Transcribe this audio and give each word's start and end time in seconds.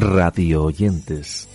radio 0.00 0.64
oyentes. 0.64 1.46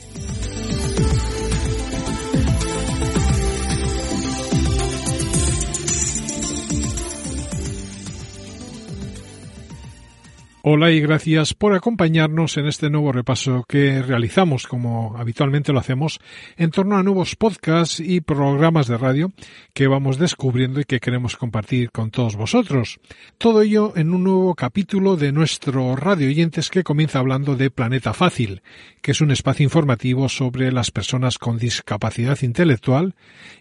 Hola 10.67 10.89
y 10.89 10.99
gracias 10.99 11.53
por 11.53 11.75
acompañarnos 11.75 12.57
en 12.57 12.65
este 12.65 12.89
nuevo 12.89 13.11
repaso 13.11 13.65
que 13.67 14.01
realizamos, 14.01 14.65
como 14.65 15.15
habitualmente 15.15 15.71
lo 15.71 15.77
hacemos, 15.77 16.19
en 16.57 16.71
torno 16.71 16.97
a 16.97 17.03
nuevos 17.03 17.35
podcasts 17.35 17.99
y 17.99 18.19
programas 18.21 18.87
de 18.87 18.97
radio 18.97 19.31
que 19.75 19.85
vamos 19.85 20.17
descubriendo 20.17 20.79
y 20.79 20.85
que 20.85 20.99
queremos 20.99 21.37
compartir 21.37 21.91
con 21.91 22.09
todos 22.09 22.35
vosotros. 22.35 22.99
Todo 23.37 23.61
ello 23.61 23.93
en 23.95 24.11
un 24.11 24.23
nuevo 24.23 24.55
capítulo 24.55 25.17
de 25.17 25.31
nuestro 25.31 25.95
Radio 25.95 26.29
Oyentes 26.29 26.71
que 26.71 26.83
comienza 26.83 27.19
hablando 27.19 27.55
de 27.55 27.69
Planeta 27.69 28.15
Fácil, 28.15 28.63
que 29.03 29.11
es 29.11 29.21
un 29.21 29.29
espacio 29.29 29.65
informativo 29.65 30.29
sobre 30.29 30.71
las 30.71 30.89
personas 30.89 31.37
con 31.37 31.59
discapacidad 31.59 32.41
intelectual 32.41 33.13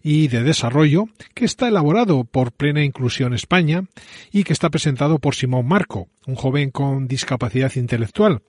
y 0.02 0.28
de 0.28 0.42
desarrollo 0.42 1.10
que 1.34 1.44
está 1.44 1.68
elaborado 1.68 2.24
por 2.24 2.52
Plena 2.52 2.82
Inclusión 2.82 3.34
España 3.34 3.84
y 4.32 4.44
que 4.44 4.54
está 4.54 4.70
presentado 4.70 5.18
por 5.18 5.34
Simón 5.34 5.68
Marco, 5.68 6.08
un 6.26 6.36
joven 6.36 6.70
con 6.70 6.93
discapacidad 7.00 7.72
intelectual. 7.76 8.42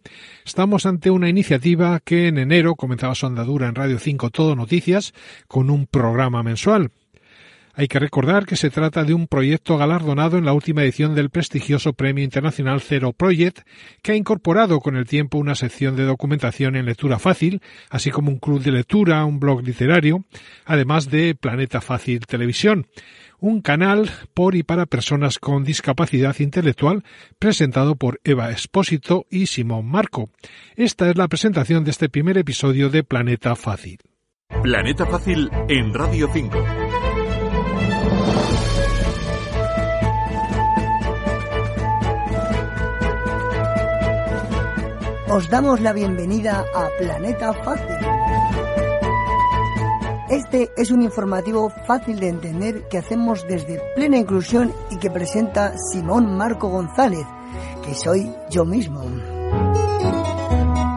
Estamos 0.45 0.85
ante 0.85 1.09
una 1.09 1.29
iniciativa 1.29 1.99
que 1.99 2.27
en 2.27 2.37
enero 2.37 2.75
comenzaba 2.75 3.15
su 3.15 3.25
andadura 3.25 3.67
en 3.67 3.75
Radio 3.75 3.99
5 3.99 4.29
Todo 4.29 4.55
Noticias 4.55 5.13
con 5.47 5.69
un 5.69 5.87
programa 5.87 6.43
mensual. 6.43 6.91
Hay 7.77 7.87
que 7.89 7.99
recordar 7.99 8.45
que 8.45 8.55
se 8.55 8.69
trata 8.69 9.03
de 9.03 9.13
un 9.13 9.27
proyecto 9.27 9.77
galardonado 9.77 10.37
en 10.37 10.45
la 10.45 10.53
última 10.53 10.83
edición 10.83 11.13
del 11.13 11.29
prestigioso 11.29 11.91
Premio 11.91 12.23
Internacional 12.23 12.79
Zero 12.79 13.11
Project, 13.11 13.59
que 14.01 14.13
ha 14.13 14.15
incorporado 14.15 14.79
con 14.79 14.95
el 14.95 15.05
tiempo 15.05 15.37
una 15.37 15.55
sección 15.55 15.97
de 15.97 16.05
documentación 16.05 16.77
en 16.77 16.85
lectura 16.85 17.19
fácil, 17.19 17.61
así 17.89 18.11
como 18.11 18.31
un 18.31 18.39
club 18.39 18.61
de 18.61 18.71
lectura, 18.71 19.25
un 19.25 19.41
blog 19.41 19.61
literario, 19.61 20.23
además 20.65 21.09
de 21.09 21.35
Planeta 21.35 21.81
Fácil 21.81 22.25
Televisión 22.25 22.87
un 23.37 23.61
canal 23.61 24.09
por 24.33 24.55
y 24.55 24.63
para 24.63 24.85
personas 24.85 25.39
con 25.39 25.63
discapacidad 25.63 26.35
intelectual 26.39 27.03
presentado 27.37 27.95
por 27.95 28.19
Eva 28.23 28.49
Espósito 28.49 29.25
y 29.29 29.47
Simón 29.47 29.85
Marco. 29.85 30.29
Esta 30.75 31.09
es 31.09 31.17
la 31.17 31.27
presentación 31.27 31.83
de 31.83 31.91
este 31.91 32.09
primer 32.09 32.37
episodio 32.37 32.89
de 32.89 33.03
Planeta 33.03 33.55
Fácil. 33.55 33.99
Planeta 34.63 35.05
Fácil 35.05 35.49
en 35.67 35.93
Radio 35.93 36.29
5. 36.31 36.84
Os 45.29 45.49
damos 45.49 45.81
la 45.81 45.93
bienvenida 45.93 46.65
a 46.73 46.89
Planeta 46.99 47.53
Fácil 47.53 48.15
este 50.29 50.71
es 50.75 50.89
un 50.89 51.03
informativo 51.03 51.71
fácil 51.85 52.19
de 52.19 52.29
entender 52.29 52.87
que 52.89 52.97
hacemos 52.97 53.47
desde 53.47 53.79
plena 53.95 54.17
inclusión 54.17 54.73
y 54.89 54.97
que 54.97 55.11
presenta 55.11 55.73
Simón 55.77 56.35
Marco 56.35 56.67
González, 56.67 57.25
que 57.83 57.93
soy 57.93 58.33
yo 58.49 58.65
mismo. 58.65 59.03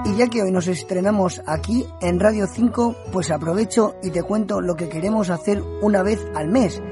Y 0.07 0.17
ya 0.17 0.29
que 0.29 0.43
hoy 0.43 0.51
nos 0.51 0.67
estrenamos 0.67 1.43
aquí 1.47 1.87
en 2.01 2.19
Radio 2.19 2.47
5, 2.47 2.97
pues 3.13 3.31
aprovecho 3.31 3.97
y 4.03 4.11
te 4.11 4.23
cuento 4.23 4.63
lo 4.63 4.77
que 4.77 4.89
queremos 4.89 5.29
hacer 5.29 5.63
una 5.83 6.03
vez 6.03 6.27
al 6.35 6.49
mes, 6.49 6.83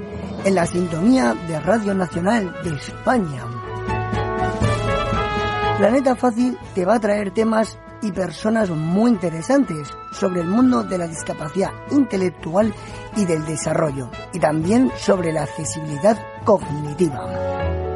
en 0.44 0.54
la 0.54 0.66
sintonía 0.66 1.34
de 1.48 1.58
Radio 1.58 1.94
Nacional 1.94 2.54
de 2.62 2.74
España. 2.76 3.55
Planeta 5.78 6.16
Fácil 6.16 6.56
te 6.74 6.86
va 6.86 6.94
a 6.94 7.00
traer 7.00 7.32
temas 7.32 7.78
y 8.00 8.10
personas 8.10 8.70
muy 8.70 9.10
interesantes 9.10 9.88
sobre 10.10 10.40
el 10.40 10.46
mundo 10.46 10.82
de 10.82 10.96
la 10.96 11.06
discapacidad 11.06 11.70
intelectual 11.90 12.72
y 13.14 13.26
del 13.26 13.44
desarrollo, 13.44 14.10
y 14.32 14.38
también 14.38 14.90
sobre 14.96 15.34
la 15.34 15.42
accesibilidad 15.42 16.18
cognitiva. 16.44 17.95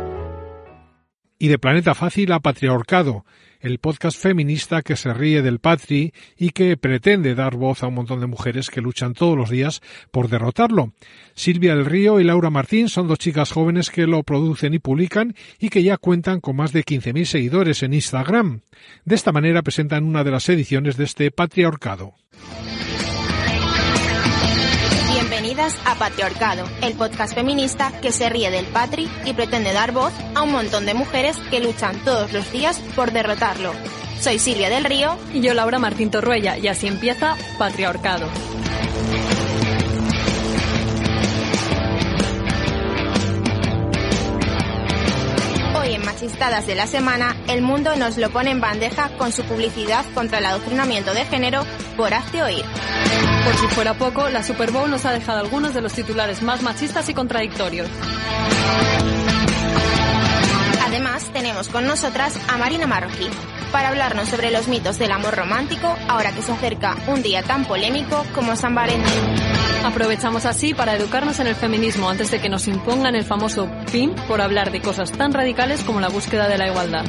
Y 1.43 1.49
de 1.49 1.59
Planeta 1.59 1.95
Fácil 1.95 2.33
a 2.33 2.41
Patriarcado, 2.41 3.25
el 3.61 3.79
podcast 3.79 4.21
feminista 4.21 4.83
que 4.83 4.95
se 4.95 5.15
ríe 5.15 5.41
del 5.41 5.59
patri 5.59 6.13
y 6.37 6.51
que 6.51 6.77
pretende 6.77 7.35
dar 7.35 7.57
voz 7.57 7.83
a 7.83 7.87
un 7.87 7.95
montón 7.95 8.21
de 8.21 8.27
mujeres 8.27 8.69
que 8.69 8.83
luchan 8.83 9.15
todos 9.15 9.39
los 9.39 9.49
días 9.49 9.81
por 10.11 10.29
derrotarlo. 10.29 10.93
Silvia 11.35 11.75
del 11.75 11.87
Río 11.87 12.21
y 12.21 12.25
Laura 12.25 12.51
Martín 12.51 12.91
son 12.91 13.09
dos 13.09 13.19
chicas 13.19 13.53
jóvenes 13.53 13.89
que 13.89 14.07
lo 14.07 14.23
producen 14.23 14.75
y 14.75 14.81
publican 14.81 15.35
y 15.59 15.71
que 15.71 15.83
ya 15.83 15.97
cuentan 15.97 16.41
con 16.41 16.57
más 16.57 16.75
de 16.75 16.85
15.000 16.85 17.25
seguidores 17.25 17.83
en 17.83 17.95
Instagram. 17.95 18.61
De 19.07 19.15
esta 19.15 19.33
manera 19.33 19.63
presentan 19.63 20.05
una 20.05 20.23
de 20.25 20.33
las 20.33 20.47
ediciones 20.51 20.99
de 20.99 21.05
este 21.05 21.31
patriarcado. 21.31 22.13
A 25.61 25.95
Patriarcado, 25.95 26.65
el 26.81 26.95
podcast 26.95 27.35
feminista 27.35 27.93
que 28.01 28.13
se 28.13 28.31
ríe 28.31 28.51
del 28.51 28.65
patri 28.65 29.07
y 29.27 29.35
pretende 29.35 29.75
dar 29.75 29.93
voz 29.93 30.11
a 30.35 30.41
un 30.41 30.53
montón 30.53 30.87
de 30.87 30.95
mujeres 30.95 31.37
que 31.51 31.61
luchan 31.61 32.03
todos 32.03 32.33
los 32.33 32.51
días 32.51 32.79
por 32.97 33.13
derrotarlo. 33.13 33.75
Soy 34.21 34.39
Silvia 34.39 34.71
del 34.71 34.85
Río. 34.85 35.19
Y 35.35 35.43
yo 35.43 35.53
Laura 35.53 35.79
Martín 35.79 36.11
Torruella, 36.11 36.57
y 36.57 36.67
así 36.69 36.87
empieza 36.87 37.37
Patriarcado. 37.59 38.27
De 46.21 46.75
la 46.75 46.87
Semana, 46.87 47.35
el 47.49 47.63
mundo 47.63 47.97
nos 47.97 48.19
lo 48.19 48.29
pone 48.29 48.51
en 48.51 48.61
bandeja 48.61 49.09
con 49.17 49.33
su 49.33 49.43
publicidad 49.45 50.05
contra 50.13 50.37
el 50.37 50.45
adoctrinamiento 50.45 51.15
de 51.15 51.25
género 51.25 51.65
por 51.97 52.13
Hazte 52.13 52.43
Oír. 52.43 52.63
Por 53.43 53.57
si 53.57 53.67
fuera 53.75 53.95
poco, 53.95 54.29
la 54.29 54.43
Super 54.43 54.71
Bowl 54.71 54.91
nos 54.91 55.07
ha 55.07 55.13
dejado 55.13 55.41
algunos 55.41 55.73
de 55.73 55.81
los 55.81 55.95
titulares 55.95 56.43
más 56.43 56.61
machistas 56.61 57.09
y 57.09 57.15
contradictorios. 57.15 57.89
Tenemos 61.33 61.69
con 61.69 61.87
nosotras 61.87 62.39
a 62.49 62.59
Marina 62.59 62.87
Marroquí 62.87 63.29
para 63.71 63.89
hablarnos 63.91 64.29
sobre 64.29 64.51
los 64.51 64.67
mitos 64.67 64.99
del 64.99 65.13
amor 65.13 65.37
romántico 65.37 65.97
ahora 66.09 66.33
que 66.33 66.43
se 66.43 66.53
acerca 66.53 66.97
un 67.07 67.23
día 67.23 67.43
tan 67.43 67.65
polémico 67.65 68.25
como 68.35 68.57
San 68.57 68.75
Valentín. 68.75 69.05
Aprovechamos 69.85 70.45
así 70.45 70.75
para 70.75 70.95
educarnos 70.97 71.39
en 71.39 71.47
el 71.47 71.55
feminismo 71.55 72.11
antes 72.11 72.31
de 72.31 72.41
que 72.41 72.49
nos 72.49 72.67
impongan 72.67 73.15
el 73.15 73.25
famoso 73.25 73.71
PIN 73.93 74.15
por 74.27 74.41
hablar 74.41 74.73
de 74.73 74.83
cosas 74.83 75.13
tan 75.13 75.33
radicales 75.33 75.83
como 75.83 76.01
la 76.01 76.09
búsqueda 76.09 76.49
de 76.49 76.59
la 76.59 76.69
igualdad. 76.69 77.05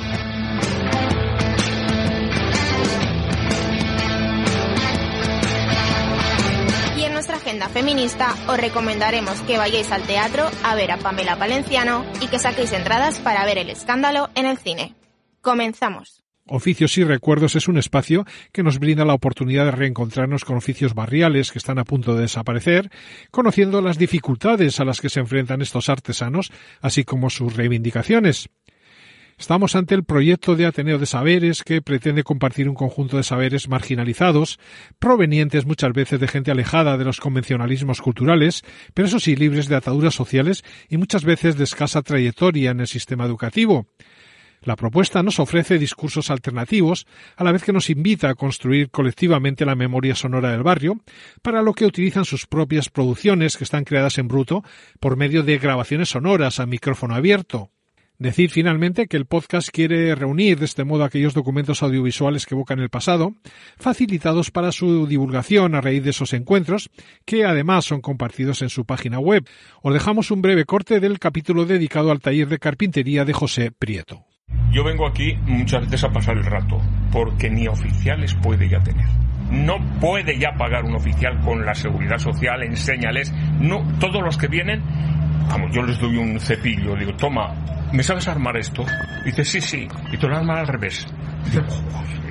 Feminista 7.72 8.36
os 8.48 8.58
recomendaremos 8.58 9.40
que 9.42 9.58
vayáis 9.58 9.92
al 9.92 10.04
teatro 10.04 10.50
a 10.64 10.76
ver 10.76 10.92
a 10.92 10.98
Pamela 10.98 11.36
Valenciano 11.36 12.06
y 12.22 12.28
que 12.28 12.40
saquéis 12.40 12.72
entradas 12.74 13.20
para 13.20 13.46
ver 13.46 13.58
el 13.58 13.70
escándalo 13.70 14.30
en 14.36 14.46
el 14.46 14.58
cine. 14.58 14.94
Comenzamos. 15.42 16.22
Oficios 16.48 16.98
y 16.98 17.04
Recuerdos 17.04 17.56
es 17.56 17.68
un 17.68 17.78
espacio 17.78 18.26
que 18.52 18.62
nos 18.62 18.78
brinda 18.78 19.06
la 19.06 19.14
oportunidad 19.14 19.66
de 19.66 19.72
reencontrarnos 19.72 20.44
con 20.44 20.58
oficios 20.58 20.94
barriales 20.94 21.52
que 21.52 21.60
están 21.60 21.80
a 21.80 21.86
punto 21.86 22.14
de 22.14 22.24
desaparecer, 22.24 22.92
conociendo 23.32 23.82
las 23.82 23.98
dificultades 23.98 24.80
a 24.80 24.86
las 24.86 25.00
que 25.00 25.10
se 25.10 25.22
enfrentan 25.22 25.62
estos 25.62 25.88
artesanos, 25.88 26.52
así 26.82 27.06
como 27.06 27.30
sus 27.30 27.56
reivindicaciones. 27.56 28.50
Estamos 29.42 29.76
ante 29.76 29.96
el 29.96 30.04
proyecto 30.04 30.56
de 30.56 30.68
Ateneo 30.68 31.00
de 31.00 31.08
Saberes 31.08 31.64
que 31.64 31.82
pretende 31.82 32.24
compartir 32.24 32.70
un 32.70 32.76
conjunto 32.76 33.18
de 33.18 33.24
saberes 33.24 33.68
marginalizados, 33.68 34.60
provenientes 35.00 35.66
muchas 35.66 35.94
veces 35.94 36.20
de 36.20 36.28
gente 36.28 36.52
alejada 36.52 36.96
de 36.96 37.06
los 37.06 37.20
convencionalismos 37.20 38.02
culturales, 38.02 38.62
pero 38.94 39.08
eso 39.08 39.20
sí 39.20 39.36
libres 39.36 39.68
de 39.68 39.76
ataduras 39.76 40.14
sociales 40.14 40.64
y 40.90 40.98
muchas 40.98 41.24
veces 41.26 41.58
de 41.58 41.64
escasa 41.64 42.04
trayectoria 42.04 42.70
en 42.70 42.82
el 42.82 42.88
sistema 42.88 43.26
educativo. 43.26 43.88
La 44.62 44.76
propuesta 44.76 45.24
nos 45.24 45.40
ofrece 45.40 45.80
discursos 45.80 46.30
alternativos, 46.30 47.08
a 47.36 47.44
la 47.44 47.52
vez 47.52 47.64
que 47.64 47.74
nos 47.74 47.90
invita 47.90 48.30
a 48.30 48.36
construir 48.36 48.92
colectivamente 48.92 49.66
la 49.66 49.74
memoria 49.74 50.14
sonora 50.14 50.52
del 50.52 50.62
barrio, 50.62 51.02
para 51.42 51.64
lo 51.64 51.74
que 51.74 51.88
utilizan 51.88 52.26
sus 52.26 52.46
propias 52.46 52.90
producciones 52.90 53.58
que 53.58 53.64
están 53.64 53.86
creadas 53.86 54.20
en 54.20 54.28
bruto 54.28 54.64
por 55.00 55.18
medio 55.18 55.42
de 55.42 55.58
grabaciones 55.58 56.10
sonoras 56.10 56.60
a 56.60 56.68
micrófono 56.68 57.16
abierto. 57.16 57.72
Decir 58.22 58.52
finalmente 58.52 59.08
que 59.08 59.18
el 59.18 59.26
podcast 59.26 59.70
quiere 59.70 60.14
reunir 60.14 60.60
de 60.60 60.66
este 60.66 60.84
modo 60.84 61.04
aquellos 61.04 61.34
documentos 61.34 61.82
audiovisuales 61.82 62.46
que 62.46 62.54
evocan 62.54 62.78
el 62.78 62.92
pasado, 62.92 63.34
facilitados 63.80 64.52
para 64.52 64.72
su 64.72 65.08
divulgación 65.08 65.74
a 65.74 65.82
raíz 65.82 66.04
de 66.04 66.12
esos 66.12 66.34
encuentros, 66.34 66.92
que 67.26 67.46
además 67.46 67.86
son 67.86 68.00
compartidos 68.00 68.62
en 68.62 68.70
su 68.70 68.86
página 68.86 69.18
web. 69.18 69.50
Os 69.82 69.92
dejamos 69.92 70.30
un 70.30 70.44
breve 70.44 70.66
corte 70.66 71.00
del 71.00 71.18
capítulo 71.18 71.66
dedicado 71.66 72.12
al 72.12 72.20
taller 72.20 72.48
de 72.48 72.60
carpintería 72.60 73.26
de 73.26 73.34
José 73.34 73.72
Prieto. 73.72 74.24
Yo 74.72 74.84
vengo 74.84 75.08
aquí 75.08 75.34
muchas 75.48 75.82
veces 75.86 76.04
a 76.04 76.12
pasar 76.12 76.38
el 76.38 76.46
rato, 76.46 76.80
porque 77.12 77.50
ni 77.50 77.68
oficiales 77.68 78.36
puede 78.36 78.70
ya 78.70 78.84
tener. 78.84 79.08
No 79.50 79.80
puede 80.00 80.38
ya 80.38 80.54
pagar 80.60 80.86
un 80.86 80.94
oficial 80.94 81.42
con 81.42 81.66
la 81.66 81.74
seguridad 81.74 82.20
social, 82.20 82.62
enséñales. 82.62 83.34
No, 83.60 83.82
todos 84.00 84.22
los 84.24 84.38
que 84.38 84.48
vienen, 84.48 84.84
vamos, 85.50 85.72
yo 85.74 85.84
les 85.84 86.00
doy 86.00 86.18
un 86.18 86.40
cepillo, 86.40 86.96
digo, 86.96 87.14
toma, 87.16 87.54
¿me 87.92 88.04
sabes 88.04 88.28
armar 88.28 88.58
esto? 88.58 88.86
dice, 89.26 89.44
sí, 89.46 89.62
sí, 89.62 89.88
y 90.12 90.18
te 90.18 90.28
lo 90.28 90.36
armas 90.38 90.60
al 90.62 90.68
revés. 90.68 91.08
Digo, 91.52 91.66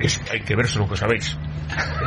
es, 0.01 0.21
hay 0.31 0.41
que 0.41 0.55
verse 0.55 0.79
lo 0.79 0.87
que 0.87 0.95
sabéis. 0.97 1.37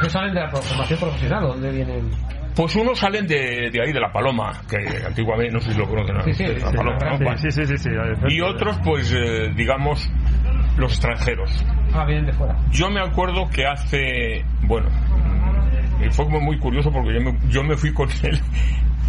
¿Esos 0.01 0.13
salen 0.13 0.35
de 0.35 0.41
la 0.41 0.51
formación 0.51 0.99
profesional? 0.99 1.43
¿Dónde 1.43 1.71
vienen? 1.71 2.11
Pues 2.55 2.77
unos 2.77 2.99
salen 2.99 3.27
de, 3.27 3.69
de 3.73 3.83
ahí, 3.83 3.93
de 3.93 3.99
La 4.01 4.13
Paloma, 4.13 4.53
que 4.69 4.77
antiguamente, 5.05 5.53
no 5.53 5.61
sé 5.61 5.73
si 5.73 5.79
lo 5.79 5.89
conocen, 5.89 6.23
Sí, 6.25 6.35
sí, 6.35 6.47
La 6.61 6.71
sí, 6.71 6.77
Paloma, 6.77 6.99
¿no? 7.19 7.37
sí. 7.39 7.77
Sí. 7.79 7.91
Y 8.29 8.41
otros, 8.41 8.79
pues, 8.85 9.13
eh, 9.13 9.53
digamos, 9.57 10.09
los 10.77 10.93
extranjeros. 10.93 11.65
Ah, 11.93 12.05
vienen 12.05 12.27
de 12.27 12.33
fuera. 12.33 12.57
Yo 12.71 12.91
me 12.91 13.01
acuerdo 13.01 13.49
que 13.51 13.67
hace, 13.67 14.45
bueno, 14.63 14.89
fue 16.11 16.27
muy 16.29 16.59
curioso 16.59 16.91
porque 16.93 17.15
yo 17.15 17.21
me, 17.21 17.39
yo 17.49 17.65
me 17.65 17.77
fui 17.77 17.93
con 17.93 18.09
él, 18.23 18.39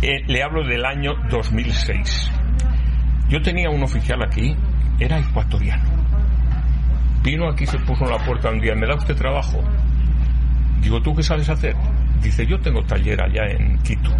eh, 0.02 0.24
le 0.28 0.44
hablo 0.44 0.64
del 0.64 0.86
año 0.86 1.14
2006. 1.30 2.32
Yo 3.30 3.42
tenía 3.42 3.70
un 3.70 3.84
oficial 3.84 4.22
aquí, 4.24 4.56
era 5.00 5.20
ecuatoriano. 5.20 5.84
Vino 7.24 7.50
aquí, 7.50 7.66
se 7.66 7.80
puso 7.80 8.06
en 8.06 8.12
la 8.12 8.24
puerta 8.24 8.50
un 8.52 8.60
día, 8.60 8.76
¿me 8.76 8.86
da 8.86 8.96
usted 8.96 9.16
trabajo? 9.16 9.64
Digo, 10.82 11.02
¿tú 11.02 11.16
qué 11.16 11.24
sabes 11.24 11.50
hacer? 11.50 11.76
Dice, 12.22 12.46
yo 12.46 12.60
tengo 12.60 12.84
taller 12.84 13.22
allá 13.22 13.48
en 13.48 13.78
Quito. 13.80 14.12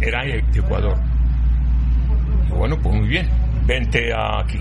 Era 0.00 0.22
de 0.22 0.44
Ecuador. 0.54 0.96
Bueno, 2.48 2.76
pues 2.82 2.94
muy 2.94 3.08
bien, 3.08 3.28
vente 3.66 4.10
aquí. 4.14 4.58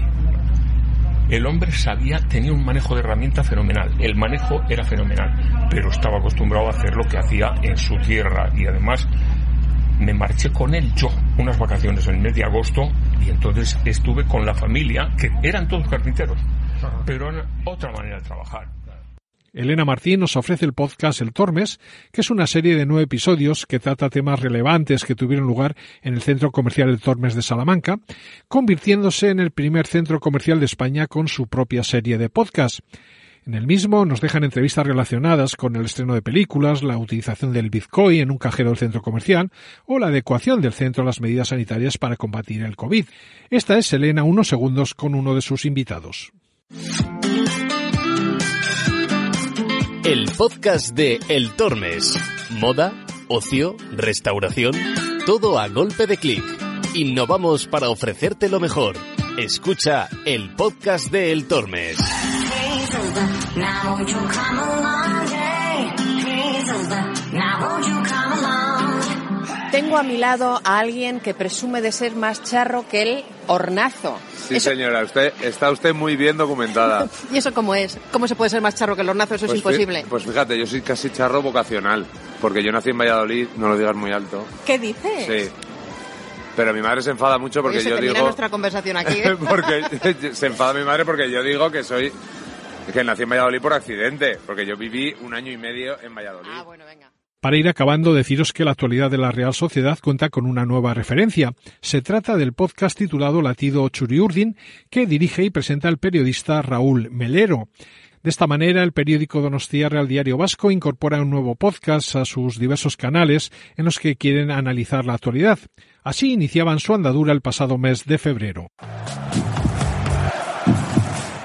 El 1.30 1.46
hombre 1.46 1.72
sabía, 1.72 2.20
tenía 2.20 2.54
un 2.54 2.64
manejo 2.64 2.96
de 2.96 3.02
herramienta 3.02 3.44
fenomenal. 3.44 3.92
El 4.00 4.16
manejo 4.16 4.62
era 4.70 4.84
fenomenal, 4.84 5.68
pero 5.70 5.90
estaba 5.90 6.20
acostumbrado 6.20 6.68
a 6.68 6.70
hacer 6.72 6.96
lo 6.96 7.04
que 7.04 7.18
hacía 7.18 7.54
en 7.62 7.78
su 7.78 7.98
tierra. 7.98 8.50
Y 8.56 8.66
además 8.66 9.08
me 10.00 10.14
marché 10.14 10.52
con 10.52 10.74
él 10.74 10.92
yo 10.96 11.10
unas 11.38 11.58
vacaciones 11.58 12.08
en 12.08 12.16
el 12.16 12.22
mes 12.22 12.36
de 12.36 12.44
agosto 12.44 12.92
y 13.26 13.30
entonces 13.30 13.78
estuve 13.86 14.26
con 14.26 14.46
la 14.46 14.54
familia, 14.54 15.10
que 15.20 15.32
eran 15.44 15.68
todos 15.68 15.88
carpinteros, 15.88 16.38
pero 17.06 17.30
era 17.30 17.46
otra 17.66 17.92
manera 17.92 18.18
de 18.18 18.24
trabajar. 18.24 18.78
Elena 19.54 19.86
Martín 19.86 20.20
nos 20.20 20.36
ofrece 20.36 20.66
el 20.66 20.74
podcast 20.74 21.22
El 21.22 21.34
Tormes, 21.34 21.80
que 22.12 22.22
es 22.22 22.30
una 22.30 22.46
serie 22.46 22.76
de 22.76 22.86
nueve 22.86 23.06
episodios 23.06 23.66
que 23.66 23.80
trata 23.80 24.10
temas 24.10 24.40
relevantes 24.40 25.04
que 25.04 25.16
tuvieron 25.16 25.48
lugar 25.48 25.76
en 26.04 26.14
el 26.14 26.22
Centro 26.22 26.52
Comercial 26.52 26.90
El 26.90 27.00
Tormes 27.00 27.34
de 27.34 27.42
Salamanca, 27.42 27.98
convirtiéndose 28.48 29.30
en 29.30 29.40
el 29.40 29.50
primer 29.50 29.88
centro 29.88 30.20
comercial 30.20 30.60
de 30.60 30.66
España 30.66 31.08
con 31.08 31.28
su 31.28 31.48
propia 31.48 31.84
serie 31.84 32.20
de 32.20 32.30
podcast. 32.30 32.82
En 33.48 33.54
el 33.54 33.66
mismo 33.66 34.04
nos 34.04 34.20
dejan 34.20 34.44
entrevistas 34.44 34.86
relacionadas 34.86 35.56
con 35.56 35.78
el 35.78 35.86
estreno 35.86 36.14
de 36.14 36.22
películas, 36.22 36.84
la 36.84 36.98
utilización 36.98 37.54
del 37.54 37.70
Bitcoin 37.70 38.20
en 38.20 38.32
un 38.32 38.38
cajero 38.38 38.72
del 38.72 38.78
centro 38.78 39.02
comercial 39.02 39.52
o 39.86 40.00
la 40.00 40.08
adecuación 40.08 40.60
del 40.60 40.74
centro 40.74 41.04
a 41.04 41.06
las 41.06 41.22
medidas 41.22 41.48
sanitarias 41.48 41.98
para 41.98 42.18
combatir 42.18 42.62
el 42.64 42.76
COVID. 42.76 43.06
Esta 43.50 43.78
es 43.78 43.94
Elena 43.94 44.24
unos 44.24 44.50
segundos 44.50 44.94
con 44.94 45.16
uno 45.16 45.34
de 45.34 45.42
sus 45.42 45.64
invitados. 45.64 46.34
El 50.04 50.30
podcast 50.38 50.94
de 50.94 51.18
El 51.30 51.52
Tormes. 51.52 52.20
Moda, 52.60 52.92
ocio, 53.30 53.78
restauración, 53.94 54.74
todo 55.26 55.58
a 55.58 55.70
golpe 55.70 56.06
de 56.06 56.18
clic. 56.18 56.44
Innovamos 56.96 57.66
para 57.68 57.88
ofrecerte 57.88 58.50
lo 58.50 58.60
mejor. 58.60 58.98
Escucha 59.38 60.10
el 60.26 60.54
podcast 60.56 61.10
de 61.12 61.32
El 61.32 61.48
Tormes. 61.48 61.98
Tengo 69.72 69.98
a 69.98 70.04
mi 70.04 70.18
lado 70.18 70.60
a 70.64 70.80
alguien 70.80 71.20
que 71.20 71.34
presume 71.34 71.82
de 71.82 71.92
ser 71.92 72.16
más 72.16 72.42
charro 72.44 72.86
que 72.90 73.02
el 73.02 73.26
hornazo. 73.48 74.18
Sí, 74.48 74.56
Eso- 74.56 74.70
señora, 74.72 75.04
usted 75.04 75.34
está 75.42 75.70
usted 75.72 75.94
muy 75.94 76.16
bien 76.16 76.38
documentada. 76.38 77.08
¿Y 77.32 77.38
eso 77.38 77.54
cómo 77.54 77.76
es? 77.76 77.98
¿Cómo 78.12 78.28
se 78.28 78.36
puede 78.36 78.50
ser 78.50 78.62
más 78.62 78.76
charro 78.76 78.96
que 78.96 79.02
el 79.02 79.10
hornazo? 79.10 79.36
Eso 79.36 79.46
es 79.46 79.52
Pues 79.52 79.76
fí- 79.78 79.82
imposible. 79.82 80.06
Pues 80.10 80.24
fíjate, 80.24 80.58
yo 80.58 80.66
soy 80.66 80.82
casi 80.82 81.10
charro 81.12 81.42
vocacional, 81.42 82.06
porque 82.42 82.64
yo 82.64 82.72
nací 82.72 82.92
en 82.92 82.98
Valladolid, 82.98 83.48
no 83.58 83.68
lo 83.68 83.78
digas 83.78 83.96
muy 83.96 84.12
alto. 84.12 84.46
¿Qué 84.66 84.80
dices? 84.80 85.26
Sí. 85.28 85.52
Pero 86.56 86.74
mi 86.74 86.82
madre 86.82 87.02
se 87.04 87.12
enfada 87.12 87.38
mucho 87.38 87.62
porque 87.62 87.78
Oye, 87.78 87.84
se 87.84 87.90
yo 87.92 87.98
digo... 88.02 88.18
nuestra 88.20 88.50
conversación 88.50 88.98
aquí. 88.98 89.20
¿eh? 89.20 89.36
porque 89.48 89.84
se 90.34 90.48
enfada 90.48 90.74
mi 90.74 90.84
madre 90.84 91.06
porque 91.06 91.30
yo 91.30 91.44
digo 91.44 91.70
que 91.70 91.84
soy... 91.84 92.12
Que 92.94 93.04
nací 93.04 93.24
en 93.24 93.30
Valladolid 93.30 93.62
por 93.62 93.74
accidente, 93.74 94.38
porque 94.46 94.66
yo 94.66 94.78
viví 94.78 95.14
un 95.22 95.34
año 95.34 95.52
y 95.52 95.58
medio 95.58 96.02
en 96.02 96.16
Valladolid. 96.16 96.50
Ah, 96.52 96.64
bueno, 96.64 96.86
venga. 96.86 97.12
Para 97.40 97.58
ir 97.58 97.68
acabando, 97.68 98.16
deciros 98.16 98.52
que 98.52 98.66
la 98.66 98.72
actualidad 98.72 99.12
de 99.12 99.20
la 99.20 99.32
Real 99.32 99.54
Sociedad 99.54 100.00
cuenta 100.02 100.30
con 100.30 100.48
una 100.48 100.66
nueva 100.66 100.96
referencia. 100.96 101.54
Se 101.82 102.02
trata 102.02 102.36
del 102.36 102.54
podcast 102.54 102.98
titulado 102.98 103.44
Latido 103.44 103.88
Churiurdin, 103.90 104.58
que 104.90 105.06
dirige 105.06 105.44
y 105.44 105.50
presenta 105.52 105.88
el 105.88 106.00
periodista 106.00 106.64
Raúl 106.64 107.12
Melero. 107.12 107.70
De 108.24 108.32
esta 108.32 108.48
manera, 108.48 108.82
el 108.82 108.92
periódico 108.92 109.40
Donostia 109.40 109.88
Real 109.88 110.08
Diario 110.08 110.38
Vasco 110.38 110.72
incorpora 110.72 111.22
un 111.22 111.30
nuevo 111.30 111.56
podcast 111.56 112.16
a 112.16 112.26
sus 112.26 112.58
diversos 112.58 112.98
canales 112.98 113.52
en 113.76 113.86
los 113.86 114.00
que 114.00 114.16
quieren 114.16 114.50
analizar 114.50 115.06
la 115.06 115.14
actualidad. 115.14 115.60
Así 116.04 116.34
iniciaban 116.34 116.80
su 116.80 116.96
andadura 116.96 117.34
el 117.34 117.42
pasado 117.42 117.78
mes 117.78 118.06
de 118.06 118.18
febrero. 118.18 118.72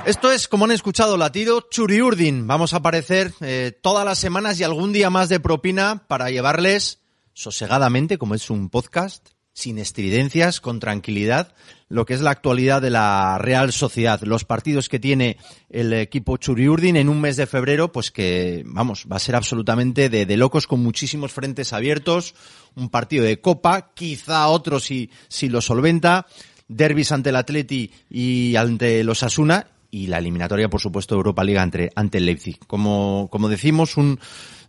Esto 0.05 0.33
es, 0.33 0.49
como 0.49 0.65
han 0.65 0.73
escuchado, 0.73 1.17
latido 1.17 1.69
Churiurdin. 1.71 2.49
Vamos 2.49 2.75
a 2.75 2.79
aparecer 2.79 3.33
eh, 3.41 3.71
todas 3.83 4.05
las 4.05 4.19
semanas 4.19 4.59
y 4.59 4.65
algún 4.65 4.93
día 4.93 5.11
más 5.11 5.29
de 5.29 5.39
propina 5.39 6.03
para 6.09 6.29
llevarles 6.29 6.99
sosegadamente, 7.35 8.19
como 8.19 8.35
es 8.35 8.51
un 8.51 8.69
podcast, 8.69 9.29
sin 9.53 9.79
estridencias, 9.79 10.61
con 10.61 10.81
tranquilidad, 10.81 11.55
lo 11.89 12.05
que 12.05 12.15
es 12.15 12.21
la 12.21 12.33
actualidad 12.33 12.83
de 12.83 12.91
la 12.91 13.39
Real 13.39 13.73
Sociedad. 13.73 14.21
Los 14.23 14.45
partidos 14.45 14.89
que 14.89 14.99
tiene 14.99 15.37
el 15.71 15.93
equipo 15.93 16.37
Churiurdin 16.37 16.97
en 16.97 17.09
un 17.09 17.21
mes 17.21 17.37
de 17.37 17.47
febrero, 17.47 17.93
pues 17.93 18.11
que, 18.11 18.65
vamos, 18.67 19.07
va 19.11 19.17
a 19.17 19.21
ser 19.21 19.37
absolutamente 19.37 20.09
de, 20.09 20.27
de 20.27 20.37
locos 20.37 20.67
con 20.67 20.83
muchísimos 20.83 21.31
frentes 21.31 21.73
abiertos. 21.73 22.35
Un 22.75 22.89
partido 22.89 23.25
de 23.25 23.41
Copa, 23.41 23.93
quizá 23.95 24.49
otro 24.49 24.81
si, 24.81 25.11
si 25.29 25.49
lo 25.49 25.61
solventa. 25.61 26.27
Derbis 26.67 27.13
ante 27.13 27.31
el 27.31 27.37
Atleti 27.37 27.93
y 28.11 28.57
ante 28.57 29.05
los 29.05 29.23
Asuna 29.23 29.69
y 29.93 30.07
la 30.07 30.19
eliminatoria, 30.19 30.71
por 30.71 30.81
supuesto, 30.81 31.15
Europa 31.15 31.45
Liga 31.45 31.63
ante, 31.63 31.93
ante 31.95 32.19
el 32.19 32.27
Leipzig. 32.27 32.59
Como, 32.67 33.29
como 33.31 33.51
decimos, 33.51 33.99
un 33.99 34.19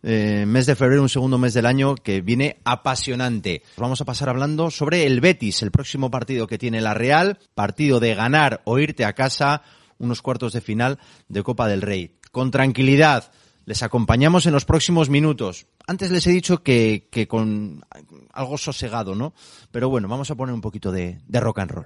eh, 0.03 0.43
mes 0.45 0.65
de 0.65 0.75
febrero, 0.75 1.01
un 1.01 1.07
segundo 1.07 1.37
mes 1.37 1.53
del 1.53 1.65
año 1.65 1.95
que 1.95 2.19
viene 2.19 2.57
apasionante. 2.65 3.63
Vamos 3.77 4.01
a 4.01 4.05
pasar 4.05 4.27
hablando 4.27 4.69
sobre 4.69 5.05
el 5.05 5.21
Betis, 5.21 5.63
el 5.63 5.71
próximo 5.71 6.11
partido 6.11 6.45
que 6.45 6.57
tiene 6.57 6.81
la 6.81 6.93
Real, 6.93 7.39
partido 7.55 8.01
de 8.01 8.13
ganar 8.15 8.61
o 8.65 8.77
irte 8.79 9.05
a 9.05 9.13
casa, 9.13 9.63
unos 9.97 10.21
cuartos 10.21 10.51
de 10.51 10.59
final 10.59 10.99
de 11.29 11.41
Copa 11.41 11.69
del 11.69 11.81
Rey. 11.81 12.17
Con 12.33 12.51
tranquilidad, 12.51 13.31
les 13.63 13.81
acompañamos 13.81 14.45
en 14.45 14.51
los 14.51 14.65
próximos 14.65 15.09
minutos. 15.09 15.67
Antes 15.87 16.11
les 16.11 16.27
he 16.27 16.31
dicho 16.31 16.63
que, 16.63 17.07
que 17.09 17.29
con 17.29 17.85
algo 18.33 18.57
sosegado, 18.57 19.15
¿no? 19.15 19.33
Pero 19.71 19.87
bueno, 19.87 20.09
vamos 20.09 20.29
a 20.31 20.35
poner 20.35 20.53
un 20.53 20.61
poquito 20.61 20.91
de, 20.91 21.21
de 21.25 21.39
rock 21.39 21.59
and 21.59 21.71
roll. 21.71 21.85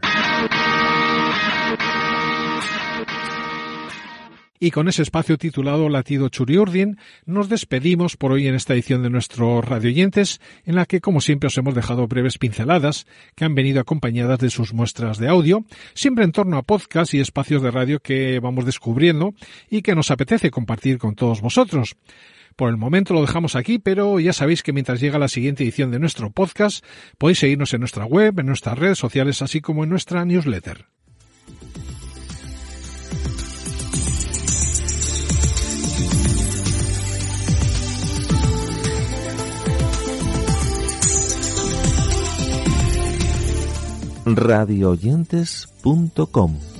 Y 4.60 4.72
con 4.72 4.88
ese 4.88 5.04
espacio 5.04 5.38
titulado 5.38 5.88
Latido 5.88 6.30
Churiurdin, 6.30 6.98
nos 7.26 7.48
despedimos 7.48 8.18
por 8.18 8.32
hoy 8.32 8.48
en 8.48 8.56
esta 8.56 8.74
edición 8.74 9.04
de 9.04 9.12
nuestros 9.12 9.64
radioyentes, 9.64 10.42
en 10.66 10.76
la 10.76 10.86
que, 10.86 11.00
como 11.00 11.22
siempre, 11.22 11.48
os 11.48 11.58
hemos 11.58 11.76
dejado 11.76 12.08
breves 12.08 12.40
pinceladas 12.40 13.06
que 13.36 13.46
han 13.46 13.54
venido 13.54 13.80
acompañadas 13.80 14.40
de 14.40 14.50
sus 14.50 14.74
muestras 14.74 15.20
de 15.20 15.28
audio, 15.28 15.64
siempre 15.94 16.24
en 16.24 16.32
torno 16.32 16.58
a 16.58 16.64
podcasts 16.64 17.14
y 17.14 17.20
espacios 17.20 17.62
de 17.62 17.72
radio 17.72 18.00
que 18.00 18.40
vamos 18.40 18.66
descubriendo 18.66 19.34
y 19.70 19.84
que 19.84 19.96
nos 19.96 20.10
apetece 20.10 20.50
compartir 20.50 20.98
con 20.98 21.14
todos 21.14 21.42
vosotros. 21.42 21.96
Por 22.56 22.70
el 22.72 22.78
momento 22.78 23.14
lo 23.14 23.22
dejamos 23.22 23.56
aquí, 23.56 23.78
pero 23.78 24.20
ya 24.20 24.34
sabéis 24.34 24.64
que 24.64 24.74
mientras 24.74 25.00
llega 25.00 25.20
la 25.20 25.28
siguiente 25.28 25.64
edición 25.64 25.92
de 25.92 26.00
nuestro 26.00 26.32
podcast, 26.32 26.84
podéis 27.20 27.38
seguirnos 27.38 27.72
en 27.76 27.82
nuestra 27.82 28.06
web, 28.06 28.40
en 28.40 28.48
nuestras 28.48 28.80
redes 28.80 28.98
sociales, 28.98 29.44
así 29.44 29.62
como 29.62 29.84
en 29.84 29.92
nuestra 29.92 30.26
newsletter. 30.26 30.88
radioyentes.com 44.36 46.77